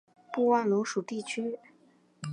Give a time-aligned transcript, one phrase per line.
[0.33, 1.59] 布万龙属地区。